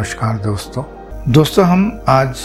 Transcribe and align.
नमस्कार 0.00 0.38
दोस्तों। 0.38 0.82
दोस्तों, 1.28 1.64
हम 1.66 2.04
आज 2.08 2.38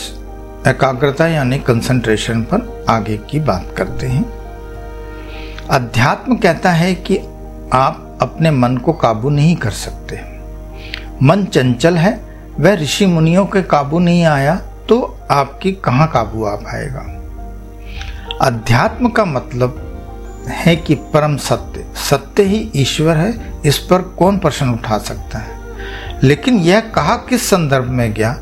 एकाग्रता 0.67 1.27
यानी 1.27 1.59
कंसंट्रेशन 1.59 2.41
पर 2.41 2.85
आगे 2.89 3.17
की 3.17 3.39
बात 3.39 3.73
करते 3.77 4.07
हैं। 4.07 4.25
अध्यात्म 5.67 6.35
कहता 6.35 6.71
है 6.71 6.95
कि 6.95 7.17
आप 7.73 8.19
अपने 8.21 8.51
मन 8.51 8.77
को 8.77 8.93
काबू 8.93 9.29
नहीं 9.29 9.55
कर 9.55 9.71
सकते। 9.71 10.19
मन 11.23 11.45
चंचल 11.45 11.97
है, 11.97 12.21
वह 12.59 12.75
ऋषि 12.75 13.05
मुनियों 13.05 13.45
के 13.45 13.63
काबू 13.63 13.99
नहीं 13.99 14.23
आया 14.23 14.55
तो 14.89 15.19
आपकी 15.31 15.71
कहाँ 15.71 16.11
काबू 16.11 16.45
आ 16.45 16.55
पाएगा? 16.55 17.05
अध्यात्म 18.41 19.09
का 19.09 19.25
मतलब 19.25 19.81
है 20.47 20.75
कि 20.75 20.95
परम 20.95 21.37
सत्य। 21.37 21.85
सत्य 22.09 22.43
ही 22.43 22.71
ईश्वर 22.75 23.17
है, 23.17 23.61
इस 23.65 23.77
पर 23.77 24.01
कौन 24.01 24.39
प्रश्न 24.39 24.69
उठा 24.69 24.97
सकता 24.97 25.39
है? 25.39 25.54
लेकिन 26.23 26.57
यह 26.57 26.79
कहा 26.79 27.15
किस 27.15 27.49
संदर्भ 27.49 27.85
में 27.85 28.13
गया? 28.13 28.37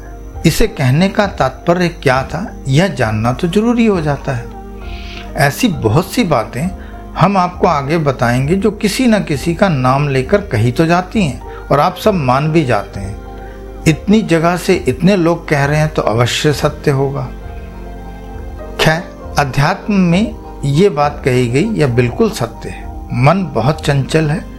इसे 0.46 0.68
कहने 0.68 1.10
का 1.10 1.27
तात्पर्य 1.27 1.88
क्या 1.88 2.23
था? 2.23 2.58
यह 2.68 2.88
जानना 2.88 3.34
तो 3.34 3.48
ज़रूरी 3.48 3.86
हो 3.86 4.02
जाता 4.02 4.34
है। 4.34 4.45
ऐसी 5.36 5.68
बहुत 5.68 6.12
सी 6.12 6.23
बातें 6.23 6.70
हम 7.14 7.38
आपको 7.38 7.67
आगे 7.67 7.98
बताएँगे 7.98 8.55
जो 8.55 8.72
किसी 8.72 9.05
न 9.05 9.23
किसी 9.23 9.55
का 9.55 9.70
नाम 9.70 10.09
लेकर 10.09 10.41
कही 10.41 10.72
तो 10.72 10.86
जाती 10.86 11.23
हैं 11.23 11.58
और 11.58 11.80
आप 11.80 11.95
सब 11.95 12.14
मान 12.14 12.52
भी 12.52 12.66
जाते 12.66 13.00
हैं। 13.00 13.23
इतनी 13.88 14.22
जगह 14.22 14.58
से 14.58 14.76
इतने 14.76 15.16
लोग 15.16 15.48
कह 15.48 15.66
रहे 15.66 15.80
हैं 15.80 15.94
तो 15.94 16.02
अवश्य 16.02 16.53
सत्य 16.53 16.92
होगा। 16.92 17.30
खैर, 18.80 19.34
अध्यात्म 19.38 19.94
में 19.94 20.36
ये 20.66 20.90
बात 20.90 21.22
कही 21.26 21.48
गई, 21.48 21.70
यह 21.70 21.88
बिल्कुल 21.88 22.30
सत्य 22.30 22.70
है। 22.70 22.88
मन 23.23 23.52
बहुत 23.53 23.86
चंचल 23.86 24.30
है। 24.30 24.52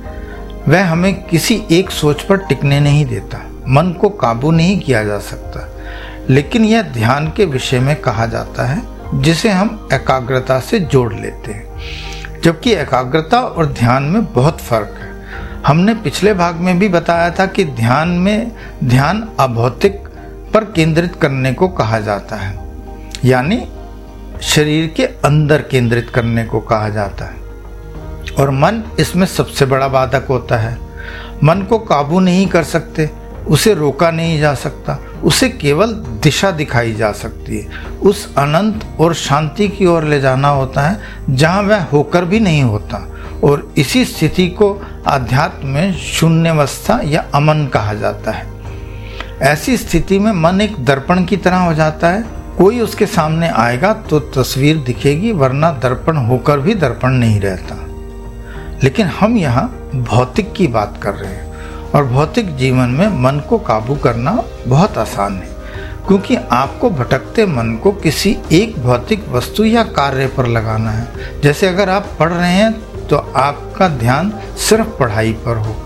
वह 0.69 0.85
हमें 0.85 1.23
किसी 1.25 1.63
एक 1.71 1.91
सोच 1.91 2.23
पर 2.23 2.37
टिकने 2.37 2.81
नहीं 2.81 3.07
देता, 3.07 3.39
मन 3.69 3.93
को 3.93 4.09
काबू 4.09 4.51
नहीं 4.51 4.81
किया 4.81 5.05
जा 5.05 5.19
सकता। 5.19 5.69
लेकिन 6.31 6.65
यह 6.65 6.83
ध्यान 6.83 7.33
के 7.37 7.45
विषय 7.45 7.81
में 7.81 7.97
कहा 7.97 8.27
जाता 8.27 8.65
है, 8.65 8.83
जिसे 9.23 9.51
हम 9.51 9.89
एकाग्रता 9.93 10.61
से 10.61 10.81
जोड़ 10.81 11.15
लेते 11.15 11.53
हैं। 11.53 12.41
जबकि 12.45 12.73
एकाग्रता 12.73 13.41
और 13.41 13.67
ध्यान 13.67 14.03
में 14.03 14.33
बहुत 14.33 14.61
फ़र्क 14.61 14.97
है। 15.01 15.15
हमने 15.67 15.95
पिछले 15.95 16.35
भाग 16.35 16.55
में 16.55 16.79
भी 16.79 16.89
बताया 16.89 17.31
था 17.31 17.47
कि 17.47 17.65
ध्यान 17.65 18.09
में 18.09 18.53
ध्यान 18.85 19.29
अभौतिक 19.41 19.93
पर 20.55 20.65
केंद्रित 20.65 21.15
करने 21.23 21.53
को 21.53 21.69
कहा 21.69 22.01
जाता 22.01 22.37
है, 22.37 22.59
यानी 23.25 23.69
शरीर 24.43 24.93
के 24.97 25.05
अंदर 25.05 25.63
केंद्रित 25.63 26.11
करने 26.11 26.45
को 26.45 26.61
कहा 26.61 26.89
जाता 26.89 27.25
है। 27.25 27.44
और 28.33 28.51
मन 28.51 28.83
इसमें 29.01 29.27
सबसे 29.27 29.67
बड़ा 29.67 29.89
बाधक 29.89 30.27
होता 30.29 30.57
है। 30.57 30.79
मन 31.45 31.63
को 31.63 31.79
काबू 31.79 32.21
नहीं 32.21 32.47
कर 32.47 32.63
सकते, 32.63 33.11
उसे 33.49 33.75
रोका 33.75 34.11
नहीं 34.11 34.41
जा 34.41 34.55
सकता, 34.55 34.99
उसे 35.25 35.49
केवल 35.49 35.93
दिशा 36.23 36.51
दिखाई 36.51 36.95
जा 36.95 37.13
सकती 37.13 37.59
है। 37.59 37.87
उस 38.03 38.35
अनंत 38.37 38.97
और 39.01 39.15
शांति 39.15 39.69
की 39.69 39.87
ओर 39.87 40.05
ले 40.05 40.21
जाना 40.21 40.49
होता 40.49 40.81
है, 40.81 40.99
जहाँ 41.31 41.63
वह 41.63 41.83
होकर 41.83 42.25
भी 42.25 42.41
नहीं 42.41 42.63
होता। 42.63 43.11
और 43.45 43.75
इसी 43.77 44.05
स्थिति 44.05 44.49
को 44.49 44.87
आध्यात्म 45.07 45.69
में 45.69 45.95
शून्यवस्था 45.95 47.01
या 47.05 47.25
अमन 47.35 47.67
कहा 47.67 47.95
जाता 47.95 48.31
है। 48.31 48.47
ऐसी 49.43 49.77
स्थिति 49.77 50.19
में 50.19 50.33
मन 50.33 50.61
एक 50.61 50.85
दर्पण 50.85 51.25
की 51.25 51.37
तरह 51.37 51.57
हो 51.57 51.75
जाता 51.75 52.09
है। 52.09 52.25
कोई 52.59 52.81
उसके 52.81 53.07
सामने 53.07 53.49
आएगा 53.49 53.93
तो 53.93 54.21
तस्वीर 54.21 54.77
दिखेगी, 54.77 55.33
वरना 55.33 55.71
दर्पण 55.71 56.17
होकर 56.17 56.61
भी 56.61 56.75
दर्पण 56.75 57.11
नहीं 57.11 57.41
रहता। 57.41 57.75
लेकिन 58.83 59.07
हम 59.11 59.37
यहाँ 59.37 59.67
भौतिक 59.95 60.53
की 60.53 60.67
बात 60.69 60.99
कर 61.03 61.15
रहे 61.15 61.33
हैं 61.33 61.91
और 61.91 62.05
भौतिक 62.07 62.55
जीवन 62.57 62.91
में 62.91 63.09
मन 63.23 63.41
को 63.49 63.59
काबू 63.61 63.95
करना 63.97 64.33
बहुत 64.67 64.99
आसान 64.99 65.35
है, 65.35 65.49
क्योंकि 66.07 66.37
आपको 66.37 66.91
भटकते 66.91 67.47
मन 67.47 67.77
को 67.83 67.93
किसी 67.95 68.37
एक 68.53 68.79
भौतिक 68.79 69.29
वस्तु 69.29 69.65
या 69.65 69.83
कार्य 69.93 70.27
पर 70.29 70.47
लगाना 70.49 70.91
है। 70.91 71.41
जैसे 71.41 71.69
अगर 71.69 71.89
आप 71.91 72.09
पढ़ 72.19 72.33
रहे 72.33 72.53
हैं 72.53 72.73
तो 73.07 73.17
आपका 73.17 73.89
ध्यान 73.91 74.33
सिर्फ़ 74.59 74.89
पढ़ाई 74.99 75.33
पर 75.45 75.57
हो। 75.59 75.77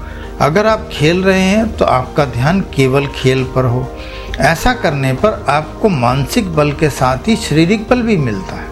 अगर 0.40 0.66
आप 0.66 0.88
खेल 0.92 1.22
रहे 1.24 1.40
हैं 1.40 1.76
तो 1.76 1.84
आपका 1.84 2.24
ध्यान 2.26 2.60
केवल 2.74 3.06
खेल 3.14 3.44
पर 3.54 3.64
हो। 3.64 3.86
ऐसा 4.40 4.72
करने 4.74 5.12
पर 5.14 5.44
आपको 5.48 5.88
मानसिक 5.90 6.54
बल 6.56 6.72
के 6.72 6.90
साथ 6.90 7.28
ही 7.28 7.36
शारीरिक 7.38 7.88
बल 7.88 8.02
भी 8.02 8.16
मिलता 8.18 8.56
है। 8.56 8.66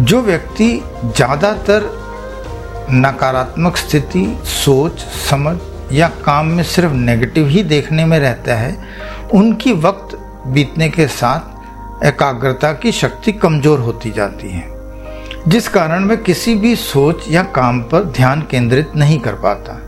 जो 0.00 0.20
व्यक्ति 0.22 0.68
ज़्यादातर 1.06 1.86
नकारात्मक 2.90 3.76
स्थिति, 3.76 4.26
सोच, 4.44 5.00
समझ 5.30 5.56
या 5.92 6.08
काम 6.24 6.46
में 6.46 6.62
सिर्फ़ 6.64 6.92
नेगेटिव 6.92 7.48
ही 7.48 7.62
देखने 7.62 8.04
में 8.04 8.18
रहता 8.18 8.54
है, 8.54 8.76
उनकी 9.34 9.72
वक्त 9.72 10.16
बीतने 10.46 10.88
के 10.88 11.06
साथ 11.08 12.04
एकाग्रता 12.06 12.72
की 12.72 12.92
शक्ति 12.92 13.32
कमज़ोर 13.32 13.78
होती 13.78 14.10
जाती 14.10 14.50
है, 14.50 14.68
जिस 15.48 15.68
कारण 15.68 16.04
वह 16.04 16.16
किसी 16.16 16.54
भी 16.54 16.74
सोच 16.76 17.28
या 17.28 17.42
काम 17.54 17.80
पर 17.82 18.04
ध्यान 18.06 18.42
केंद्रित 18.42 18.92
नहीं 18.96 19.18
कर 19.20 19.34
पाता। 19.34 19.80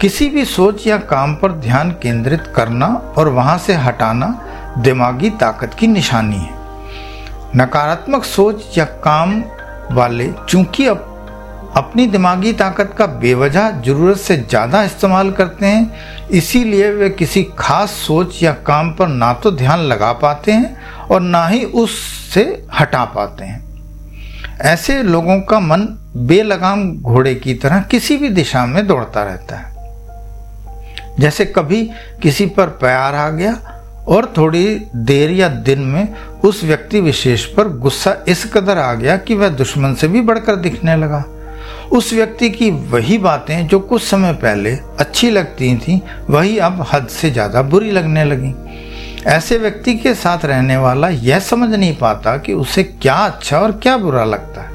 किसी 0.00 0.28
भी 0.28 0.44
सोच 0.44 0.86
या 0.86 0.96
काम 0.96 1.34
पर 1.34 1.52
ध्यान 1.52 1.90
केंद्रित 1.92 2.52
करना 2.56 2.86
और 3.18 3.28
वहाँ 3.28 3.56
से 3.58 3.74
हटाना 3.74 4.26
दिमागी 4.78 5.30
ताकत 5.30 5.74
की 5.74 5.86
निशानी 5.86 6.36
है। 6.36 6.60
नकारात्मक 7.56 8.24
सोच 8.24 8.78
या 8.78 8.84
काम 9.04 9.42
वाले, 9.92 10.30
चूँकि 10.48 10.86
अब 10.86 11.08
अपनी 11.76 12.06
दिमागी 12.06 12.52
ताकत 12.52 12.94
का 12.98 13.06
बेवजह 13.20 13.70
ज़रूरत 13.82 14.16
से 14.16 14.36
ज़्यादा 14.38 14.82
इस्तेमाल 14.84 15.30
करते 15.32 15.66
हैं, 15.66 16.28
इसीलिए 16.30 16.90
वे 16.90 17.08
किसी 17.10 17.42
खास 17.58 17.90
सोच 17.98 18.42
या 18.42 18.52
काम 18.66 18.90
पर 18.92 19.08
ना 19.08 19.32
तो 19.34 19.50
ध्यान 19.52 19.80
लगा 19.82 20.12
पाते 20.14 20.52
हैं 20.52 21.06
और 21.06 21.20
ना 21.20 21.46
ही 21.46 21.64
उससे 21.64 22.44
हटा 22.80 23.04
पाते 23.14 23.44
हैं। 23.44 23.60
ऐसे 24.62 25.02
लोगों 25.02 25.40
का 25.40 25.60
मन 25.60 25.88
बेलगाम 26.18 26.88
घोड़े 26.92 27.34
की 27.34 27.54
तरह 27.54 27.80
किसी 27.90 28.16
भी 28.16 28.28
दिशा 28.30 28.66
में 28.66 28.86
दौड़ता 28.86 29.22
रहता 29.24 29.56
है। 29.56 29.70
जैसे 31.20 31.44
कभी 31.46 31.82
किसी 32.22 32.46
पर 32.48 32.66
प्यार 32.80 33.14
आ 33.14 33.28
गया 33.30 33.58
और 34.08 34.32
थोड़ी 34.36 34.64
देर 34.96 35.30
या 35.30 35.48
दिन 35.48 35.80
में 35.80 36.14
उस 36.44 36.64
व्यक्ति 36.64 37.00
विशेष 37.00 37.44
पर 37.46 37.68
गुस्सा 37.78 38.16
इस 38.28 38.44
कदर 38.54 38.78
आ 38.78 38.92
गया 38.94 39.16
कि 39.16 39.34
वह 39.34 39.48
दुश्मन 39.50 39.94
से 39.94 40.08
भी 40.08 40.20
बढ़कर 40.20 40.56
दिखने 40.58 40.96
लगा। 40.96 41.24
उस 41.92 42.12
व्यक्ति 42.12 42.48
की 42.50 42.70
वही 42.90 43.16
बातें 43.18 43.66
जो 43.68 43.78
कुछ 43.80 44.02
समय 44.02 44.32
पहले 44.32 44.70
अच्छी 44.98 45.30
लगती 45.30 45.74
थीं, 45.78 45.98
वही 46.30 46.58
अब 46.58 46.84
हद 46.92 47.08
से 47.08 47.30
ज़्यादा 47.30 47.62
बुरी 47.62 47.90
लगने 47.90 48.24
लगी। 48.24 48.54
ऐसे 49.26 49.58
व्यक्ति 49.58 49.94
के 49.94 50.14
साथ 50.14 50.44
रहने 50.44 50.76
वाला 50.76 51.08
यह 51.08 51.38
समझ 51.38 51.68
नहीं 51.70 51.96
पाता 51.96 52.36
कि 52.36 52.52
उसे 52.52 52.82
क्या 52.82 53.14
अच्छा 53.14 53.58
और 53.58 53.72
क्या 53.72 53.96
बुरा 53.96 54.24
लगता 54.24 54.62
है। 54.62 54.70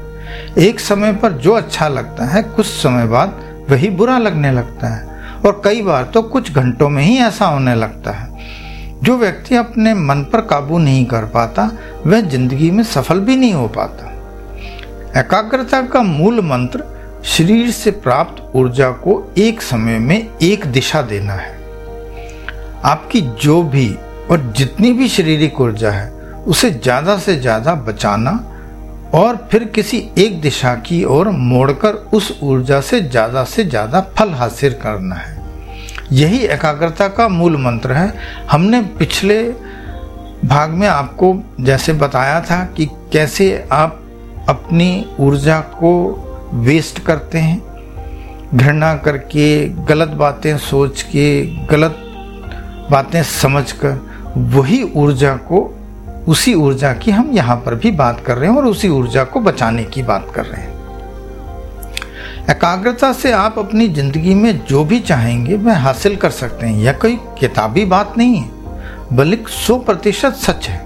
एक 0.58 0.80
समय 0.80 1.12
पर 1.12 1.32
जो 1.32 1.52
अच्छा 1.52 1.88
लगता 1.88 2.24
है, 2.24 2.42
कुछ 2.42 2.66
समय 2.66 3.06
बाद 3.06 3.66
वही 3.70 3.90
बुरा 3.90 4.18
लगने 4.18 4.52
लगता 4.52 4.88
है। 4.88 5.06
और 5.46 5.60
कई 5.64 5.82
बार 5.82 6.04
तो 6.04 6.22
कुछ 6.22 6.52
घंटों 6.52 6.88
में 6.88 7.02
ही 7.02 7.16
ऐसा 7.16 7.46
होने 7.46 7.74
लगता 7.74 8.10
है। 8.10 8.28
जो 9.02 9.16
व्यक्ति 9.16 9.56
अपने 9.56 9.94
मन 9.94 10.22
पर 10.22 10.40
काबू 10.40 10.78
नहीं 10.78 11.04
कर 11.06 11.24
पाता, 11.24 11.70
वह 12.06 12.20
ज़िंदगी 12.20 12.70
में 12.70 12.82
सफल 12.84 13.20
भी 13.20 13.36
नहीं 13.36 13.52
हो 13.52 13.66
पाता। 13.68 14.06
एकाग्रता 15.20 15.82
का 15.82 16.02
मूल 16.02 16.40
मंत्र 16.40 16.84
शरीर 17.26 17.70
से 17.70 17.90
प्राप्त 17.90 18.42
ऊर्जा 18.56 18.90
को 18.90 19.22
एक 19.38 19.62
समय 19.62 19.98
में 19.98 20.38
एक 20.42 20.64
दिशा 20.66 21.02
देना 21.02 21.32
है। 21.32 21.56
आपकी 22.84 23.20
जो 23.42 23.62
भी 23.62 23.88
और 24.30 24.52
जितनी 24.56 24.92
भी 24.92 25.08
शारीरिक 25.08 25.60
ऊर्जा 25.60 25.90
है, 25.90 26.10
उसे 26.46 26.70
ज़्यादा 26.70 27.16
से 27.18 27.36
ज़्यादा 27.36 27.74
बचाना 27.74 28.32
और 29.14 29.36
फिर 29.52 29.64
किसी 29.64 29.98
एक 30.18 30.40
दिशा 30.40 30.74
की 30.76 31.02
ओर 31.06 31.28
मोड़कर 31.30 31.94
उस 32.14 32.38
ऊर्जा 32.42 32.80
से 32.80 33.00
ज़्यादा 33.00 33.44
से 33.44 33.64
ज़्यादा 33.64 34.00
फल 34.18 34.30
हासिल 34.30 34.72
करना 34.72 35.14
है। 35.14 35.36
यही 36.12 36.38
एकाग्रता 36.46 37.08
का 37.08 37.28
मूल 37.28 37.56
मंत्र 37.56 37.92
है। 37.92 38.12
हमने 38.50 38.80
पिछले 38.98 39.42
भाग 40.44 40.70
में 40.70 40.86
आपको 40.88 41.34
जैसे 41.60 41.92
बताया 41.92 42.40
था 42.40 42.64
कि 42.76 42.86
कैसे 43.12 43.66
आप 43.72 44.00
अपनी 44.48 45.06
ऊर्जा 45.20 45.60
को 45.74 45.90
वेस्ट 46.54 46.98
करते 46.98 47.38
हैं, 47.38 47.62
घृणा 48.54 48.94
करके, 48.96 49.68
गलत 49.68 50.08
बातें 50.08 50.56
सोच 50.58 51.02
के, 51.02 51.42
गलत 51.66 51.96
बातें 52.90 53.22
समझ 53.22 53.72
कर 53.72 54.06
वही 54.36 54.82
ऊर्जा 54.96 55.34
को, 55.36 55.74
उसी 56.28 56.54
ऊर्जा 56.54 56.92
की 56.92 57.10
हम 57.10 57.30
यहाँ 57.32 57.56
पर 57.56 57.74
भी 57.74 57.90
बात 57.90 58.20
कर 58.20 58.38
रहे 58.38 58.50
हैं 58.50 58.56
और 58.56 58.66
उसी 58.66 58.88
ऊर्जा 58.88 59.24
को 59.24 59.40
बचाने 59.40 59.84
की 59.84 60.02
बात 60.02 60.32
कर 60.34 60.46
रहे 60.46 60.60
हैं। 60.62 60.76
एकाग्रता 62.50 63.12
से 63.12 63.32
आप 63.32 63.58
अपनी 63.58 63.88
ज़िंदगी 63.88 64.34
में 64.34 64.64
जो 64.66 64.84
भी 64.84 65.00
चाहेंगे, 65.00 65.56
वह 65.56 65.78
हासिल 65.78 66.16
कर 66.16 66.30
सकते 66.30 66.66
हैं। 66.66 66.78
यह 66.78 66.92
कोई 66.92 67.16
किताबी 67.40 67.84
बात 67.84 68.14
नहीं 68.18 68.36
है, 68.36 69.16
बल्कि 69.16 69.52
सौ 69.52 69.78
प्रतिशत 69.78 70.34
सच 70.34 70.68
है। 70.68 70.78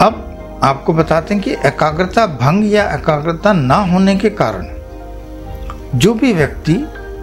अब 0.00 0.31
आपको 0.62 0.92
बताते 0.92 1.34
हैं 1.34 1.42
कि 1.42 1.50
एकाग्रता 1.66 2.26
भंग 2.26 2.72
या 2.72 2.84
एकाग्रता 2.94 3.52
ना 3.52 3.76
होने 3.92 4.16
के 4.16 4.30
कारण 4.30 4.66
जो 5.98 6.12
भी 6.14 6.32
व्यक्ति 6.32 6.74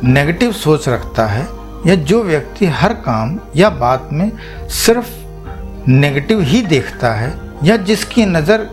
नेगेटिव 0.04 0.52
सोच 0.52 0.88
रखता 0.90 1.26
है 1.26 1.48
या 1.88 1.96
जो 1.96 2.24
व्यक्ति 2.24 2.66
हर 2.66 2.94
काम 2.94 3.40
या 3.56 3.70
बात 3.70 4.10
में 4.14 4.32
सिर्फ़ 4.70 5.90
नेगेटिव 5.90 6.42
ही 6.42 6.62
देखता 6.62 7.14
है 7.14 7.34
या 7.64 7.78
जिसकी 7.78 8.26
नज़र 8.26 8.68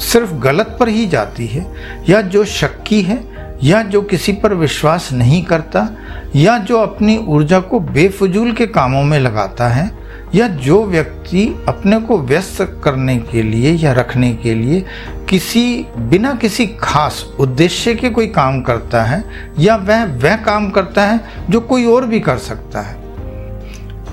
सिर्फ़ 0.00 0.32
गलत 0.32 0.76
पर 0.80 0.88
ही 0.88 1.06
जाती 1.06 1.46
है 1.46 1.66
या 2.08 2.20
जो 2.22 2.44
शक्की 2.44 3.00
है 3.02 3.22
या 3.64 3.82
जो 3.82 4.02
किसी 4.02 4.32
पर 4.32 4.54
विश्वास 4.54 5.08
नहीं 5.12 5.42
करता 5.44 5.88
या 6.36 6.58
जो 6.58 6.78
अपनी 6.78 7.16
ऊर्जा 7.28 7.60
को 7.60 7.80
बेफजूल 7.80 8.52
के 8.52 8.66
कामों 8.66 9.02
में 9.02 9.18
लगाता 9.18 9.68
है 9.68 9.99
या 10.34 10.46
जो 10.48 10.84
व्यक्ति 10.84 11.46
अपने 11.68 12.00
को 12.00 12.18
व्यस्त 12.18 12.80
करने 12.84 13.16
के 13.18 13.42
लिए 13.42 13.72
या 13.72 13.92
रखने 13.92 14.32
के 14.34 14.54
लिए 14.54 14.84
किसी, 15.28 15.86
बिना 15.98 16.34
किसी 16.34 16.66
खास 16.80 17.24
उद्देश्य 17.40 17.94
के 17.94 18.10
कोई 18.10 18.26
काम 18.26 18.60
करता 18.62 19.02
है, 19.02 19.24
या 19.58 19.76
वह 19.76 20.04
वह 20.04 20.36
काम 20.36 20.70
करता 20.70 21.06
है 21.06 21.20
जो 21.50 21.60
कोई 21.60 21.84
और 21.86 22.06
भी 22.06 22.20
कर 22.20 22.38
सकता 22.38 22.80
है। 22.80 22.98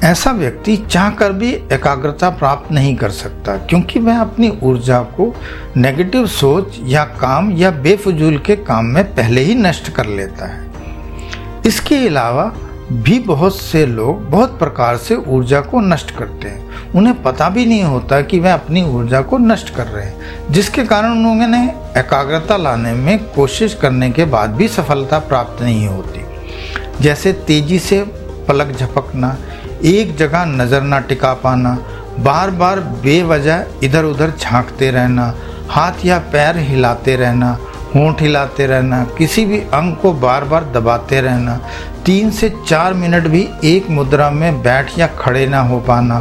ऐसा 0.03 0.31
व्यक्ति 0.31 0.75
चाहकर 0.77 1.31
भी 1.31 1.49
एकाग्रता 1.49 2.29
प्राप्त 2.29 2.71
नहीं 2.71 2.95
कर 2.95 3.09
सकता, 3.09 3.55
क्योंकि 3.57 3.99
वह 3.99 4.19
अपनी 4.21 4.49
ऊर्जा 4.63 4.99
को 5.01 5.33
नेगेटिव 5.77 6.27
सोच 6.27 6.77
या 6.83 7.03
काम 7.21 7.51
या 7.51 7.71
बेफजूल 7.71 8.37
के 8.37 8.55
काम 8.55 8.85
में 8.85 9.03
पहले 9.15 9.41
ही 9.41 9.55
नष्ट 9.55 9.89
कर 9.89 10.05
लेता 10.05 10.45
है। 10.45 10.65
इसके 11.65 11.95
अलावा 12.07 12.43
भी 12.89 13.17
बहुत 13.19 13.55
से 13.55 13.85
लोग 13.85 14.29
बहुत 14.29 14.57
प्रकार 14.59 14.97
से 14.97 15.15
ऊर्जा 15.15 15.59
को 15.61 15.79
नष्ट 15.79 16.11
करते 16.11 16.47
हैं। 16.47 16.91
उन्हें 16.91 17.21
पता 17.23 17.49
भी 17.49 17.65
नहीं 17.65 17.83
होता 17.83 18.19
कि 18.21 18.39
वह 18.39 18.53
अपनी 18.53 18.83
ऊर्जा 18.83 19.21
को 19.21 19.37
नष्ट 19.37 19.69
कर 19.69 19.87
रहे 19.87 20.05
हैं, 20.05 20.51
जिसके 20.51 20.83
कारण 20.83 21.11
उन्होंने 21.11 21.63
एकाग्रता 21.97 22.57
लाने 22.57 22.93
में 22.93 23.17
कोशिश 23.25 23.73
करने 23.73 24.09
के 24.11 24.25
बाद 24.25 24.49
भी 24.49 24.67
सफलता 24.67 25.19
प्राप्त 25.19 25.61
नहीं 25.61 25.87
होती। 25.87 26.25
जैसे 27.01 27.33
तेज़ी 27.33 27.79
से 27.79 28.01
पलक 28.47 28.71
झपकना, 28.71 29.37
एक 29.85 30.15
जगह 30.17 30.45
नज़र 30.45 30.81
ना 30.81 30.99
टिका 30.99 31.33
पाना 31.33 31.77
बार 32.19 32.51
बार 32.51 32.79
बेवजह 32.79 33.65
इधर 33.83 34.05
उधर 34.05 34.31
झांकते 34.31 34.91
रहना, 34.91 35.33
हाथ 35.69 36.05
या 36.05 36.19
पैर 36.31 36.57
हिलाते 36.59 37.15
रहना 37.15 37.57
होंठ 37.87 38.21
हिलाते 38.21 38.65
रहना, 38.67 39.03
किसी 39.17 39.45
भी 39.45 39.59
अंग 39.73 39.95
को 39.95 40.11
बार 40.13 40.43
बार 40.43 40.63
दबाते 40.73 41.21
रहना, 41.21 41.59
तीन 42.05 42.31
से 42.31 42.49
चार 42.67 42.93
मिनट 42.93 43.27
भी 43.27 43.47
एक 43.63 43.89
मुद्रा 43.89 44.29
में 44.31 44.61
बैठ 44.61 44.97
या 44.99 45.07
खड़े 45.07 45.45
ना 45.47 45.59
हो 45.59 45.79
पाना। 45.79 46.19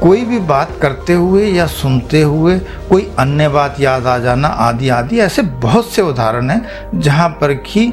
कोई 0.00 0.24
भी 0.24 0.38
बात 0.38 0.70
करते 0.82 1.12
हुए 1.12 1.46
या 1.46 1.66
सुनते 1.66 2.22
हुए 2.22 2.58
कोई 2.88 3.10
अन्य 3.18 3.48
बात 3.48 3.80
याद 3.80 4.06
आ 4.06 4.16
जाना, 4.18 4.48
आदि 4.48 4.88
आदि, 4.88 5.18
ऐसे 5.18 5.42
बहुत 5.42 5.90
से 5.90 6.02
उदाहरण 6.02 6.50
हैं 6.50 7.00
जहाँ 7.00 7.28
पर 7.40 7.54
कि 7.66 7.86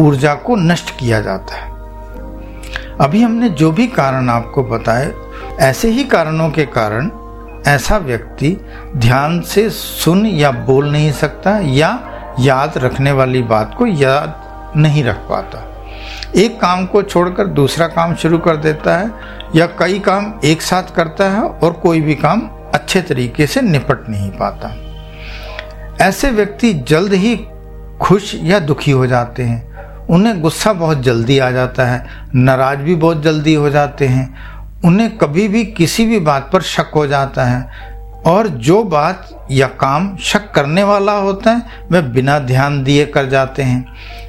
ऊर्जा 0.00 0.34
को 0.36 0.56
नष्ट 0.56 0.98
किया 0.98 1.20
जाता 1.20 1.54
है। 1.54 1.76
अभी 3.00 3.22
हमने 3.22 3.48
जो 3.48 3.70
भी 3.72 3.86
कारण 3.86 4.28
आपको 4.28 4.62
बताए, 4.64 5.12
ऐसे 5.60 5.90
ही 5.90 6.04
कारणों 6.04 6.50
के 6.50 6.64
कारण 6.66 7.10
ऐसा 7.68 7.96
व्यक्ति 7.98 8.56
ध्यान 8.96 9.40
से 9.40 9.70
सुन 9.70 10.26
या 10.26 10.50
बोल 10.50 10.90
नहीं 10.92 11.12
सकता 11.12 11.58
या 11.58 11.88
याद 12.40 12.78
रखने 12.78 13.12
वाली 13.12 13.42
बात 13.42 13.74
को 13.78 13.86
याद 13.86 14.72
नहीं 14.76 15.04
रख 15.04 15.16
पाता। 15.16 15.64
एक 16.36 16.60
काम 16.60 16.86
को 16.86 17.02
छोड़कर 17.02 17.46
दूसरा 17.46 17.86
काम 17.86 18.14
शुरू 18.14 18.38
कर 18.38 18.56
देता 18.56 18.96
है 18.96 19.10
या 19.56 19.66
कई 19.66 19.98
काम 19.98 20.32
एक 20.44 20.62
साथ 20.62 20.94
करता 20.96 21.28
है 21.28 21.42
और 21.42 21.72
कोई 21.72 22.00
भी 22.00 22.14
काम 22.14 22.40
अच्छे 22.74 23.02
तरीके 23.02 23.46
से 23.46 23.60
निपट 23.60 24.08
नहीं 24.08 24.30
पाता। 24.30 24.74
ऐसे 26.04 26.30
व्यक्ति 26.30 26.72
जल्द 26.74 27.12
ही 27.12 27.36
खुश 28.00 28.34
या 28.42 28.58
दुखी 28.58 28.90
हो 28.90 29.06
जाते 29.06 29.42
हैं। 29.42 30.06
उन्हें 30.06 30.40
गुस्सा 30.40 30.72
बहुत 30.72 31.00
जल्दी 31.00 31.38
आ 31.38 31.50
जाता 31.50 31.84
है, 31.84 32.06
नाराज़ 32.34 32.78
भी 32.78 32.94
बहुत 32.94 33.22
जल्दी 33.22 33.54
हो 33.54 33.70
जाते 33.70 34.06
हैं 34.06 34.57
उन्हें 34.84 35.16
कभी 35.16 35.48
भी 35.48 35.64
किसी 35.64 36.06
भी 36.06 36.20
बात 36.20 36.50
पर 36.52 36.62
शक 36.62 36.90
हो 36.94 37.06
जाता 37.06 37.44
है। 37.44 37.88
और 38.26 38.48
जो 38.48 38.82
बात 38.82 39.48
या 39.50 39.66
काम 39.66 40.16
शक 40.16 40.50
करने 40.50 40.82
वाला 40.82 41.12
होता 41.12 41.50
है, 41.50 41.62
वह 41.92 42.00
बिना 42.00 42.38
ध्यान 42.38 42.82
दिए 42.84 43.06
कर 43.06 43.26
जाते 43.26 43.62
हैं। 43.62 43.84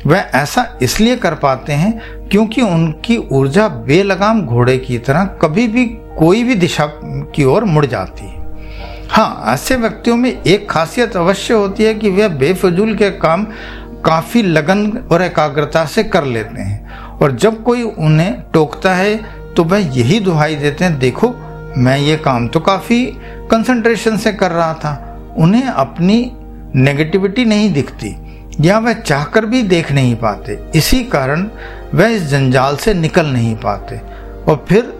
वह 0.05 0.17
ऐसा 0.17 0.77
इसलिए 0.81 1.15
कर 1.15 1.35
पाते 1.35 1.73
हैं 1.73 1.99
क्योंकि 2.29 2.61
उनकी 2.61 3.17
ऊर्जा 3.17 3.67
बेलगाम 3.67 4.41
घोड़े 4.41 4.77
की 4.77 4.97
तरह 4.97 5.25
कभी 5.25 5.67
भी 5.67 5.85
कोई 6.19 6.43
भी 6.43 6.55
दिशा 6.55 6.85
की 7.35 7.43
ओर 7.43 7.63
मुड़ 7.63 7.85
जाती 7.85 8.27
है। 8.27 8.37
हाँ 9.09 9.43
ऐसे 9.47 9.75
व्यक्तियों 9.75 10.15
में 10.15 10.43
एक 10.43 10.69
खासियत 10.69 11.15
अवश्य 11.17 11.53
होती 11.53 11.83
है 11.83 11.93
कि 11.93 12.09
वह 12.09 12.27
बेफजूल 12.27 12.95
के 12.95 13.09
काम 13.09 13.43
काफ़ी 14.05 14.41
लगन 14.41 14.91
और 15.11 15.21
एकाग्रता 15.21 15.85
से 15.85 16.03
कर 16.03 16.23
लेते 16.23 16.61
हैं। 16.61 16.89
और 17.17 17.31
जब 17.31 17.63
कोई 17.63 17.83
उन्हें 17.83 18.41
टोकता 18.53 18.93
है 18.93 19.38
तो 19.57 19.63
वह 19.63 19.77
यही 19.77 20.19
दुहाई 20.19 20.55
देते 20.55 20.85
हैं, 20.85 20.99
देखो, 20.99 21.29
मैं 21.77 21.97
ये 21.97 22.17
काम 22.17 22.47
तो 22.47 22.59
काफ़ी 22.59 23.05
कंसंट्रेशन 23.51 24.17
से 24.17 24.33
कर 24.33 24.51
रहा 24.51 24.73
था। 24.73 25.35
उन्हें 25.37 25.63
अपनी 25.63 26.31
नेगेटिविटी 26.75 27.45
नहीं 27.45 27.73
दिखती, 27.73 28.15
या 28.61 28.79
वह 28.79 28.93
चाहकर 28.93 29.45
भी 29.45 29.61
देख 29.61 29.91
नहीं 29.91 30.15
पाते। 30.15 30.59
इसी 30.75 31.03
कारण 31.03 31.49
वह 31.93 32.07
इस 32.07 32.23
जंजाल 32.23 32.77
से 32.77 32.93
निकल 32.93 33.25
नहीं 33.25 33.55
पाते। 33.55 33.95
और 34.51 34.65
फिर 34.69 34.93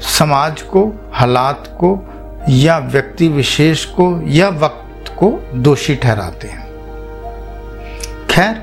समाज 0.00 0.62
को, 0.62 1.10
हालात 1.12 1.64
को, 1.66 1.98
या 2.48 2.78
व्यक्ति 2.78 3.28
विशेष 3.28 3.84
को, 3.84 4.22
या 4.26 4.48
वक्त 4.48 5.14
को 5.18 5.50
दोषी 5.54 5.94
ठहराते 5.94 6.48
हैं। 6.48 6.64
खैर, 8.30 8.62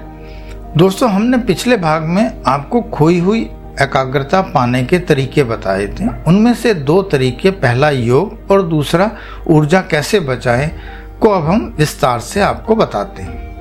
दोस्तों, 0.78 1.10
हमने 1.10 1.38
पिछले 1.38 1.78
भाग 1.78 2.04
में 2.04 2.42
आपको 2.46 2.82
खोई 2.82 3.20
हुई 3.20 3.50
एकाग्रता 3.82 4.42
पाने 4.42 4.84
के 4.84 5.00
तरीके 5.00 5.44
बताए 5.44 5.88
थे। 5.88 6.08
उनमें 6.28 6.54
से 6.54 6.74
दो 6.74 7.02
तरीके, 7.02 7.52
पहला 7.52 7.90
योग 7.90 8.52
और 8.52 8.62
दूसरा 8.62 9.12
ऊर्जा 9.48 9.82
कैसे 9.82 10.20
बचाएँ, 10.20 10.72
को 11.22 11.30
अब 11.30 11.46
हम 11.46 11.76
विस्तार 11.78 12.20
से 12.20 12.42
आपको 12.42 12.76
बताते 12.76 13.24
हैं। 13.24 13.52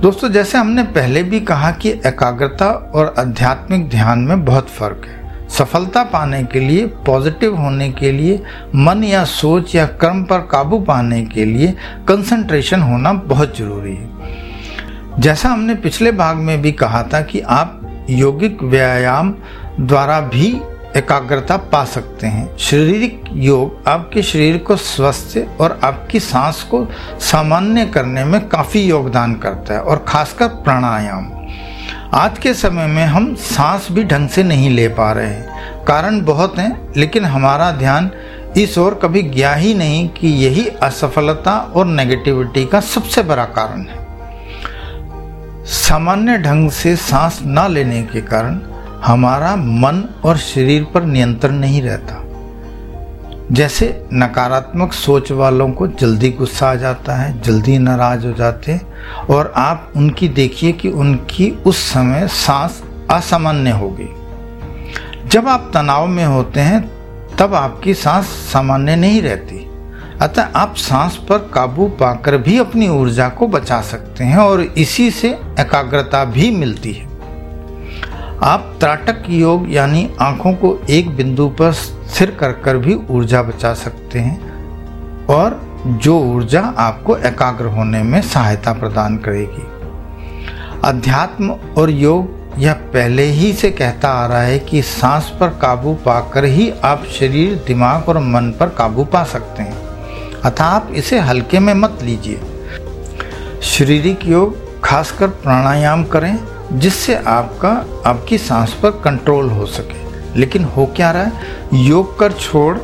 दोस्तों, 0.00 0.28
जैसे 0.28 0.58
हमने 0.58 0.82
पहले 0.82 1.22
भी 1.22 1.40
कहा 1.40 1.70
कि 1.70 1.90
एकाग्रता 1.90 2.70
और 2.94 3.14
आध्यात्मिक 3.18 3.88
ध्यान 3.88 4.18
में 4.18 4.44
बहुत 4.44 4.68
फ़र्क 4.68 5.02
है। 5.08 5.48
सफलता 5.48 6.02
पाने 6.02 6.44
के 6.44 6.60
लिए, 6.60 6.86
पॉजिटिव 6.86 7.56
होने 7.56 7.90
के 7.92 8.12
लिए, 8.12 8.42
मन 8.74 9.04
या 9.04 9.24
सोच 9.24 9.74
या 9.74 9.86
कर्म 9.86 10.24
पर 10.24 10.38
काबू 10.38 10.78
पाने 10.78 11.24
के 11.24 11.44
लिए 11.44 11.76
कंसंट्रेशन 12.08 12.80
होना 12.80 13.12
बहुत 13.12 13.58
ज़रूरी 13.58 13.94
है। 13.96 14.08
जैसा 15.18 15.48
हमने 15.48 15.74
पिछले 15.74 16.12
भाग 16.12 16.36
में 16.36 16.62
भी 16.62 16.72
कहा 16.72 17.02
था 17.02 17.20
कि 17.20 17.40
आप 17.40 17.77
योगिक 18.10 18.62
व्यायाम 18.62 19.34
द्वारा 19.80 20.20
भी 20.20 20.60
एकाग्रता 20.96 21.56
पा 21.56 21.84
सकते 21.84 22.26
हैं। 22.26 22.56
शारीरिक 22.58 23.24
योग 23.32 23.88
आपके 23.88 24.22
शरीर 24.22 24.58
को 24.58 24.76
स्वस्थ 24.76 25.36
और 25.60 25.78
आपकी 25.84 26.20
सांस 26.20 26.62
को 26.62 26.86
सामान्य 27.20 27.86
करने 27.86 28.24
में 28.24 28.48
काफ़ी 28.48 28.82
योगदान 28.82 29.34
करता 29.34 29.74
है, 29.74 29.80
और 29.80 30.04
खासकर 30.08 30.48
प्राणायाम। 30.48 31.30
आज 32.14 32.38
के 32.38 32.54
समय 32.54 32.86
में 32.86 33.04
हम 33.04 33.34
सांस 33.34 33.88
भी 33.92 34.04
ढंग 34.04 34.28
से 34.28 34.42
नहीं 34.42 34.70
ले 34.70 34.88
पा 34.88 35.12
रहे 35.12 35.26
हैं। 35.26 35.84
कारण 35.84 36.20
बहुत 36.20 36.58
हैं, 36.58 36.92
लेकिन 36.96 37.24
हमारा 37.24 37.70
ध्यान 37.72 38.10
इस 38.56 38.78
ओर 38.78 38.94
कभी 38.94 39.22
गया 39.22 39.54
ही 39.54 39.74
नहीं 39.74 40.08
कि 40.08 40.28
यही 40.28 40.68
असफलता 40.68 41.58
और 41.76 41.86
नेगेटिविटी 41.86 42.66
का 42.66 42.80
सबसे 42.80 43.22
बड़ा 43.22 43.44
कारण 43.44 43.80
है। 43.80 44.07
सामान्य 45.68 46.38
ढंग 46.38 46.70
से 46.70 46.96
सांस 46.96 47.38
न 47.42 47.68
लेने 47.70 48.02
के 48.02 48.20
कारण 48.20 48.60
हमारा 49.04 49.56
मन 49.56 50.08
और 50.24 50.36
शरीर 50.36 50.84
पर 50.84 51.02
नियंत्रण 51.02 51.54
नहीं 51.54 51.82
रहता। 51.82 52.24
जैसे 53.52 54.04
नकारात्मक 54.12 54.92
सोच 54.92 55.32
वालों 55.32 55.70
को 55.70 55.86
जल्दी 55.86 56.30
गुस्सा 56.30 56.70
आ 56.70 56.74
जाता 56.74 57.14
है, 57.14 57.42
जल्दी 57.42 57.78
नाराज़ 57.78 58.26
हो 58.26 58.32
जाते 58.32 58.72
हैं, 58.72 58.86
और 59.30 59.52
आप 59.56 59.92
उनकी 59.96 60.28
देखिए 60.28 60.72
कि 60.72 60.88
उनकी 60.88 61.50
उस 61.50 61.78
समय 61.78 62.28
सांस 62.28 62.82
असामान्य 63.10 63.70
होगी। 63.70 64.08
जब 65.28 65.48
आप 65.48 65.70
तनाव 65.74 66.06
में 66.06 66.26
होते 66.26 66.60
हैं, 66.60 66.90
तब 67.36 67.54
आपकी 67.54 67.94
सांस 67.94 68.26
सामान्य 68.26 68.96
नहीं 68.96 69.22
रहती। 69.22 69.67
अतः 70.22 70.48
आप 70.56 70.74
सांस 70.76 71.16
पर 71.28 71.38
काबू 71.54 71.86
पाकर 72.00 72.36
भी 72.36 72.58
अपनी 72.58 72.88
ऊर्जा 72.88 73.28
को 73.28 73.46
बचा 73.48 73.80
सकते 73.80 74.24
हैं 74.24 74.38
और 74.38 74.60
इसी 74.60 75.10
से 75.10 75.28
एकाग्रता 75.60 76.24
भी 76.24 76.50
मिलती 76.50 76.92
है। 76.92 77.06
आप 78.42 78.74
त्राटक 78.80 79.22
योग 79.30 79.70
यानी 79.72 80.08
आँखों 80.20 80.52
को 80.54 80.78
एक 80.90 81.16
बिंदु 81.16 81.48
पर 81.48 81.72
स्थिर 81.72 82.30
कर 82.30 82.52
कर 82.52 82.76
भी 82.76 82.94
ऊर्जा 83.10 83.42
बचा 83.42 83.74
सकते 83.74 84.18
हैं 84.18 85.26
और 85.26 85.60
जो 85.86 86.18
ऊर्जा 86.20 86.62
आपको 86.78 87.16
एकाग्र 87.16 87.66
होने 87.66 88.02
में 88.02 88.20
सहायता 88.22 88.72
प्रदान 88.72 89.16
करेगी। 89.18 89.66
अध्यात्म 90.84 91.56
और 91.78 91.90
योग 91.90 92.36
यह 92.58 92.72
पहले 92.72 93.22
ही 93.22 93.52
से 93.52 93.70
कहता 93.70 94.08
आ 94.08 94.26
रहा 94.26 94.42
है 94.42 94.58
कि 94.58 94.82
सांस 94.82 95.32
पर 95.40 95.48
काबू 95.48 95.94
पाकर 95.94 96.44
ही 96.44 96.72
आप 96.84 97.04
शरीर, 97.04 97.54
दिमाग 97.66 98.08
और 98.08 98.18
मन 98.18 98.54
पर 98.60 98.68
काबू 98.68 99.04
पा 99.04 99.24
सकते 99.24 99.62
हैं। 99.62 99.77
अतः 100.44 100.64
आप 100.64 100.92
इसे 100.94 101.18
हल्के 101.18 101.58
में 101.58 101.74
मत 101.74 101.98
लीजिए। 102.02 102.40
शारीरिक 103.62 104.26
योग 104.26 104.80
खासकर 104.84 105.28
प्राणायाम 105.28 106.04
करें, 106.04 106.38
जिससे 106.72 107.14
आपका, 107.14 108.02
आपकी 108.10 108.38
सांस 108.38 108.72
पर 108.72 108.90
कंट्रोल 108.90 109.50
हो 109.50 109.66
सके। 109.66 110.08
लेकिन 110.40 110.64
हो 110.64 110.86
क्या 110.86 111.10
रहा 111.10 111.22
है? 111.22 111.32
योग 111.74 112.18
कर 112.18 112.32
छोड़, 112.32 112.78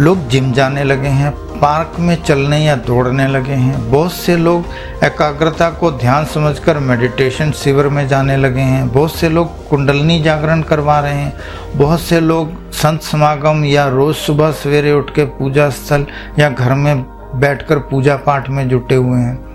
लोग 0.00 0.28
जिम 0.28 0.52
जाने 0.52 0.84
लगे 0.84 1.08
हैं 1.08 1.32
पार्क 1.60 1.96
में 1.98 2.22
चलने 2.22 2.58
या 2.58 2.76
दौड़ने 2.76 3.26
लगे 3.26 3.52
हैं। 3.52 3.90
बहुत 3.90 4.12
से 4.12 4.36
लोग 4.36 4.64
एकाग्रता 5.04 5.70
को 5.70 5.90
ध्यान 5.90 6.24
समझकर 6.24 6.78
मेडिटेशन 6.78 7.52
शिविर 7.52 7.88
में 7.88 8.08
जाने 8.08 8.36
लगे 8.36 8.60
हैं। 8.60 8.88
बहुत 8.88 9.14
से 9.14 9.28
लोग 9.28 9.68
कुंडलनी 9.68 10.22
जागरण 10.22 10.62
करवा 10.62 11.00
रहे 11.00 11.14
हैं। 11.14 11.32
बहुत 11.76 12.00
से 12.00 12.20
लोग 12.20 12.72
संत 12.72 13.02
समागम 13.02 13.64
या 13.64 13.88
रोज 13.88 14.16
सुबह 14.16 14.50
सवेरे 14.52 14.92
उठ 14.92 15.14
के 15.14 15.24
पूजा 15.24 15.70
स्थल 15.70 16.06
या 16.38 16.50
घर 16.50 16.74
में 16.74 17.02
बैठकर 17.40 17.78
पूजा 17.78 18.16
पाठ 18.16 18.50
में 18.50 18.68
जुटे 18.68 18.94
हुए 18.94 19.18
हैं। 19.18 19.50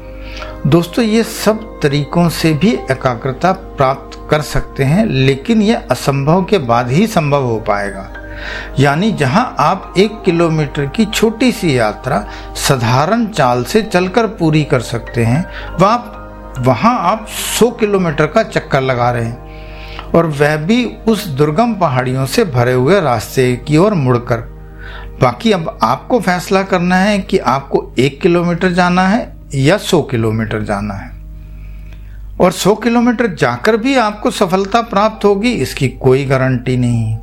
दोस्तों, 0.67 1.05
ये 1.05 1.24
सब 1.24 1.79
तरीकों 1.83 2.29
से 2.29 2.53
भी 2.53 2.71
एकाग्रता 2.91 3.51
प्राप्त 3.51 4.27
कर 4.29 4.41
सकते 4.41 4.83
हैं, 4.83 5.05
लेकिन 5.05 5.62
यह 5.62 5.83
असंभव 5.91 6.43
के 6.43 6.57
बाद 6.57 6.91
ही 6.91 7.07
संभव 7.07 7.43
हो 7.43 7.57
पाएगा। 7.59 8.09
यानी 8.80 9.12
जहाँ 9.12 9.56
आप 9.60 9.94
एक 9.98 10.22
किलोमीटर 10.25 10.86
की 10.86 11.06
छोटी 11.06 11.51
सी 11.51 11.77
यात्रा 11.77 12.27
साधारण 12.56 13.25
चाल 13.25 13.63
से 13.63 13.82
चलकर 13.82 14.27
पूरी 14.27 14.63
कर 14.63 14.80
सकते 14.80 15.25
हैं, 15.25 15.46
वह 15.80 16.12
वहाँ 16.60 17.00
आप 17.00 17.27
100 17.60 17.72
किलोमीटर 17.72 18.27
का 18.27 18.44
चक्कर 18.44 18.82
लगा 18.82 19.12
रहे 19.12 19.25
हैं। 19.25 19.46
और 20.12 20.25
वह 20.25 20.58
भी 20.58 20.86
उस 20.86 21.27
दुर्गम 21.27 21.74
पहाड़ियों 21.74 22.25
से 22.25 22.46
भरे 22.46 22.74
हुए 22.74 23.01
रास्ते 23.01 23.56
की 23.56 23.77
ओर 23.77 23.94
मुड़कर। 23.94 24.38
बाकी 25.22 25.51
अब 25.51 25.80
आपको 25.84 26.20
फैसला 26.20 26.63
करना 26.63 26.96
है 26.96 27.20
कि 27.20 27.38
आपको 27.38 27.94
एक 28.00 28.22
किलोमीटर 28.22 28.72
जाना 28.72 29.08
है 29.08 29.38
या 29.56 29.77
सौ 29.77 30.01
किलोमीटर 30.01 30.62
जाना 30.63 30.94
है। 30.94 31.12
और 32.42 32.51
सौ 32.51 32.75
किलोमीटर 32.75 33.27
जाकर 33.27 33.77
भी 33.77 33.96
आपको 33.96 34.32
सफलता 34.32 34.82
प्राप्त 34.82 35.25
होगी, 35.25 35.51
इसकी 35.51 35.88
कोई 35.88 36.25
गारंटी 36.25 36.77
नहीं। 36.77 37.18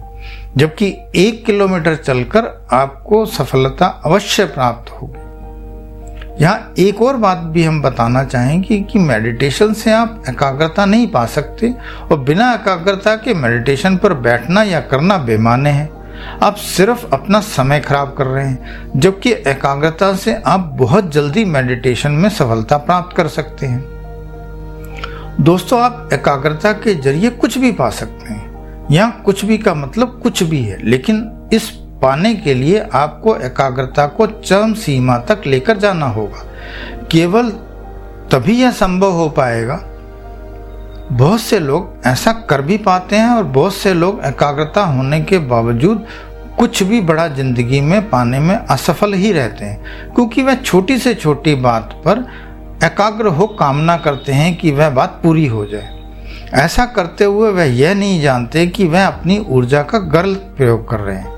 जबकि 0.56 0.96
एक 1.16 1.44
किलोमीटर 1.46 1.94
चलकर 1.96 2.66
आपको 2.72 3.26
सफलता 3.26 3.86
अवश्य 3.86 4.44
प्राप्त 4.44 4.92
होगी। 4.92 5.18
यहाँ 6.44 6.74
एक 6.78 7.02
और 7.02 7.16
बात 7.16 7.38
भी 7.38 7.64
हम 7.64 7.82
बताना 7.82 8.24
चाहेंगे 8.24 8.80
कि 8.80 8.98
मेडिटेशन 8.98 9.72
से 9.72 9.92
आप 9.92 10.22
एकाग्रता 10.28 10.84
नहीं 10.84 11.06
पा 11.06 11.26
सकते 11.26 11.74
और 12.12 12.18
बिना 12.18 12.52
एकाग्रता 12.54 13.16
के 13.16 13.34
मेडिटेशन 13.34 13.96
पर 13.96 14.14
बैठना 14.14 14.62
या 14.62 14.80
करना 14.80 15.18
बेमाने 15.18 15.70
है। 15.70 15.90
आप 16.42 16.54
सिर्फ़ 16.54 17.06
अपना 17.12 17.40
समय 17.40 17.80
खराब 17.80 18.14
कर 18.18 18.26
रहे 18.26 18.46
हैं, 18.46 18.90
जबकि 18.96 19.32
एकाग्रता 19.32 20.14
से 20.16 20.42
आप 20.46 20.60
बहुत 20.60 21.12
जल्दी 21.12 21.44
मेडिटेशन 21.44 22.12
में 22.12 22.28
सफलता 22.28 22.76
प्राप्त 22.76 23.16
कर 23.16 23.28
सकते 23.28 23.66
हैं। 23.66 23.84
दोस्तों, 25.40 25.80
आप 25.80 26.08
एकाग्रता 26.12 26.72
के 26.72 26.94
ज़रिए 26.94 27.30
कुछ 27.30 27.58
भी 27.58 27.72
पा 27.72 27.90
सकते 27.90 28.32
हैं। 28.32 28.41
यहाँ 28.90 29.22
कुछ 29.24 29.44
भी 29.44 29.58
का 29.58 29.74
मतलब 29.74 30.18
कुछ 30.22 30.42
भी 30.42 30.62
है, 30.62 30.78
लेकिन 30.82 31.48
इस 31.52 31.68
पाने 32.02 32.34
के 32.34 32.54
लिए 32.54 32.78
आपको 32.94 33.36
एकाग्रता 33.36 34.06
को 34.06 34.26
चरम 34.26 34.72
सीमा 34.74 35.18
तक 35.20 35.42
लेकर 35.46 35.78
जाना 35.78 36.06
होगा। 36.06 36.44
केवल 37.10 37.50
तभी 38.32 38.60
यह 38.60 38.70
संभव 38.72 39.12
हो 39.12 39.28
पाएगा। 39.28 39.80
बहुत 41.12 41.40
से 41.40 41.58
लोग 41.58 42.06
ऐसा 42.06 42.32
कर 42.50 42.62
भी 42.62 42.76
पाते 42.78 43.16
हैं 43.16 43.28
और 43.28 43.44
बहुत 43.44 43.74
से 43.74 43.94
लोग 43.94 44.20
एकाग्रता 44.24 44.84
होने 44.84 45.20
के 45.20 45.38
बावजूद 45.38 46.06
कुछ 46.58 46.82
भी 46.82 47.00
बड़ा 47.00 47.26
ज़िंदगी 47.28 47.80
में 47.80 48.08
पाने 48.10 48.38
में 48.38 48.54
असफल 48.54 49.14
ही 49.14 49.32
रहते 49.32 49.64
हैं, 49.64 50.12
क्योंकि 50.14 50.42
वह 50.42 50.54
छोटी 50.54 50.98
से 50.98 51.14
छोटी 51.14 51.54
बात 51.54 51.92
पर 52.04 52.26
एकाग्र 52.84 53.26
हो 53.28 53.46
कामना 53.58 53.96
करते 53.96 54.32
हैं 54.32 54.54
कि 54.56 54.70
वह 54.70 54.90
बात 54.90 55.20
पूरी 55.22 55.46
हो 55.46 55.66
जाए। 55.66 56.01
ऐसा 56.54 56.84
करते 56.86 57.24
हुए 57.24 57.50
वह 57.50 57.64
यह 57.64 57.94
नहीं 57.94 58.20
जानते 58.22 58.66
कि 58.66 58.84
वह 58.84 59.06
अपनी 59.06 59.38
ऊर्जा 59.48 59.82
का 59.82 59.98
गलत 59.98 60.54
प्रयोग 60.56 60.88
कर 60.88 61.00
रहे 61.00 61.16
हैं। 61.16 61.32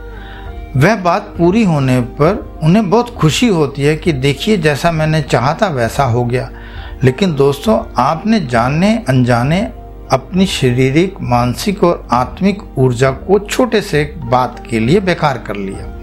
वह 0.76 0.96
बात 0.96 1.34
पूरी 1.38 1.64
होने 1.64 2.00
पर 2.00 2.60
उन्हें 2.62 2.90
बहुत 2.90 3.14
खुशी 3.14 3.48
होती 3.48 3.82
है 3.82 3.96
कि 3.96 4.12
देखिए, 4.12 4.56
जैसा 4.56 4.92
मैंने 4.92 5.22
चाहा 5.22 5.54
था 5.62 5.68
वैसा 5.68 6.04
हो 6.04 6.24
गया। 6.24 6.50
लेकिन 7.04 7.34
दोस्तों, 7.34 7.78
आपने 7.96 8.40
जाने 8.40 8.94
अनजाने 9.08 9.60
अपनी 10.12 10.46
शारीरिक, 10.46 11.14
मानसिक 11.22 11.84
और 11.84 12.06
आत्मिक 12.12 12.62
ऊर्जा 12.78 13.10
को 13.10 13.38
छोटे 13.38 13.80
से 13.80 14.04
बात 14.18 14.66
के 14.70 14.80
लिए 14.80 15.00
बेकार 15.00 15.38
कर 15.38 15.56
लिया। 15.56 16.00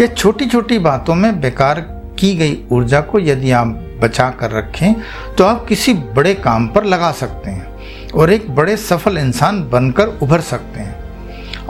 यह 0.00 0.06
छोटी 0.06 0.46
छोटी 0.46 0.78
बातों 0.78 1.14
में 1.14 1.40
बेकार 1.40 1.80
की 2.18 2.34
गई 2.36 2.58
ऊर्जा 2.72 3.00
को 3.00 3.18
यदि 3.18 3.50
आप 3.50 3.66
बचा 4.02 4.30
कर 4.30 4.50
रखें 4.50 4.94
तो 5.38 5.44
आप 5.44 5.64
किसी 5.66 5.94
बड़े 5.94 6.34
काम 6.34 6.66
पर 6.68 6.84
लगा 6.84 7.12
सकते 7.12 7.50
हैं। 7.50 7.75
और 8.14 8.30
एक 8.30 8.54
बड़े 8.54 8.76
सफल 8.76 9.18
इंसान 9.18 9.62
बनकर 9.70 10.18
उभर 10.22 10.40
सकते 10.42 10.80
हैं। 10.80 11.04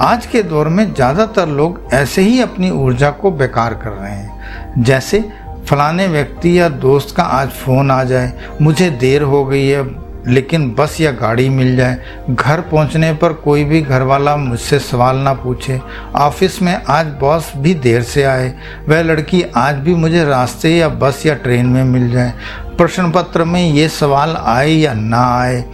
आज 0.00 0.26
के 0.26 0.42
दौर 0.42 0.68
में 0.68 0.92
ज़्यादातर 0.94 1.48
लोग 1.48 1.80
ऐसे 1.92 2.22
ही 2.22 2.40
अपनी 2.40 2.70
ऊर्जा 2.70 3.10
को 3.10 3.30
बेकार 3.32 3.74
कर 3.74 3.90
रहे 3.90 4.12
हैं। 4.12 4.82
जैसे 4.82 5.20
फलाने 5.68 6.06
व्यक्ति 6.08 6.58
या 6.58 6.68
दोस्त 6.68 7.14
का 7.16 7.22
आज 7.22 7.48
फ़ोन 7.50 7.90
आ 7.90 8.02
जाए, 8.04 8.32
मुझे 8.62 8.90
देर 8.90 9.22
हो 9.22 9.44
गई 9.44 9.66
है 9.66 9.82
लेकिन 10.26 10.68
बस 10.70 11.00
या 11.00 11.10
गाड़ी 11.12 11.48
मिल 11.48 11.76
जाए। 11.76 11.98
घर 12.30 12.60
पहुँचने 12.60 13.12
पर 13.12 13.32
कोई 13.32 13.64
भी 13.64 13.80
घर 13.82 14.02
वाला 14.02 14.36
मुझसे 14.36 14.78
सवाल 14.78 15.16
ना 15.16 15.32
पूछे। 15.34 15.80
ऑफ़िस 16.16 16.60
में 16.62 16.74
आज 16.74 17.06
बॉस 17.20 17.52
भी 17.56 17.74
देर 17.74 18.02
से 18.02 18.22
आए। 18.24 18.52
वह 18.88 19.02
लड़की 19.02 19.42
आज 19.56 19.74
भी 19.74 19.94
मुझे 19.94 20.24
रास्ते 20.24 20.70
या 20.70 20.88
बस 20.88 21.26
या 21.26 21.34
ट्रेन 21.34 21.66
में 21.66 21.84
मिल 21.84 22.10
जाए। 22.10 22.32
प्रश्न 22.78 23.10
पत्र 23.10 23.44
में 23.44 23.60
ये 23.62 23.88
सवाल 23.88 24.36
आए 24.36 24.70
या 24.70 24.92
ना 24.94 25.22
आए। 25.36 25.64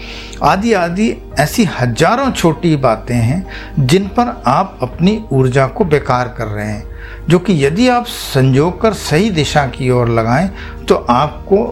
आदि 0.42 0.72
आदि 0.72 1.14
ऐसी 1.40 1.64
हज़ारों 1.72 2.30
छोटी 2.30 2.76
बातें 2.76 3.14
हैं, 3.14 3.46
जिन 3.78 4.06
पर 4.08 4.42
आप 4.46 4.78
अपनी 4.82 5.20
ऊर्जा 5.32 5.66
को 5.66 5.84
बेकार 5.84 6.34
कर 6.38 6.46
रहे 6.46 6.66
हैं। 6.66 6.90
जो 7.28 7.38
कि 7.38 7.64
यदि 7.64 7.88
आप 7.88 8.06
संजोग 8.06 8.80
कर 8.80 8.92
सही 8.92 9.30
दिशा 9.30 9.66
की 9.66 9.90
ओर 9.90 10.08
लगाएँ 10.08 10.50
तो 10.88 10.94
आपको 10.94 11.64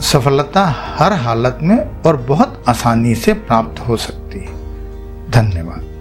सफलता 0.00 0.64
हर 0.98 1.12
हालत 1.12 1.58
में 1.62 2.02
और 2.02 2.16
बहुत 2.16 2.64
आसानी 2.68 3.14
से 3.14 3.32
प्राप्त 3.32 3.80
हो 3.80 3.96
सकती 3.96 4.38
है। 4.38 4.56
धन्यवाद। 5.30 5.95